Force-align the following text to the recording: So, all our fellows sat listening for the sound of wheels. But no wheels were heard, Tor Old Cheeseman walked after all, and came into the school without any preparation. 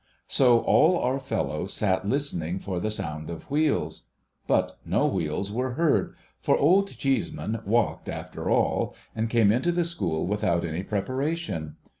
So, 0.27 0.61
all 0.61 0.97
our 0.97 1.19
fellows 1.19 1.75
sat 1.75 2.09
listening 2.09 2.57
for 2.57 2.79
the 2.79 2.89
sound 2.89 3.29
of 3.29 3.47
wheels. 3.51 4.07
But 4.47 4.79
no 4.83 5.05
wheels 5.05 5.51
were 5.51 5.73
heard, 5.73 6.15
Tor 6.41 6.57
Old 6.57 6.87
Cheeseman 6.87 7.59
walked 7.67 8.09
after 8.09 8.49
all, 8.49 8.95
and 9.15 9.29
came 9.29 9.51
into 9.51 9.71
the 9.71 9.83
school 9.83 10.25
without 10.25 10.65
any 10.65 10.81
preparation. 10.81 11.75